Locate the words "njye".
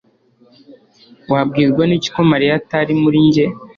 3.27-3.45